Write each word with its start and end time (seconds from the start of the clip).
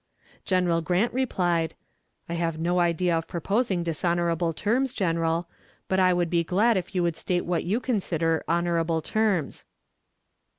General 0.45 0.81
Grant 0.81 1.13
replied: 1.13 1.75
"I 2.27 2.33
have 2.33 2.57
no 2.57 2.79
idea 2.79 3.15
of 3.15 3.27
proposing 3.27 3.83
dishonorable 3.83 4.51
terms, 4.51 4.93
General, 4.93 5.47
but 5.87 5.99
I 5.99 6.11
would 6.11 6.31
be 6.31 6.43
glad 6.43 6.75
if 6.75 6.95
you 6.95 7.03
would 7.03 7.15
state 7.15 7.45
what 7.45 7.65
you 7.65 7.79
consider 7.79 8.43
honorable 8.47 9.03
terms." 9.03 9.65